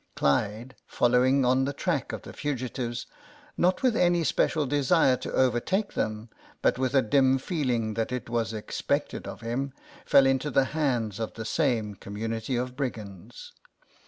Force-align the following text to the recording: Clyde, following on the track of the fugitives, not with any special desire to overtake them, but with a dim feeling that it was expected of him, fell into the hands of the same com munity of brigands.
Clyde, 0.15 0.75
following 0.87 1.45
on 1.45 1.65
the 1.65 1.73
track 1.73 2.11
of 2.11 2.23
the 2.23 2.33
fugitives, 2.33 3.05
not 3.55 3.83
with 3.83 3.95
any 3.95 4.23
special 4.23 4.65
desire 4.65 5.15
to 5.17 5.31
overtake 5.31 5.93
them, 5.93 6.27
but 6.63 6.79
with 6.79 6.95
a 6.95 7.03
dim 7.03 7.37
feeling 7.37 7.93
that 7.93 8.11
it 8.11 8.27
was 8.27 8.51
expected 8.51 9.27
of 9.27 9.41
him, 9.41 9.73
fell 10.03 10.25
into 10.25 10.49
the 10.49 10.65
hands 10.73 11.19
of 11.19 11.35
the 11.35 11.45
same 11.45 11.93
com 11.93 12.15
munity 12.15 12.59
of 12.59 12.75
brigands. 12.75 13.53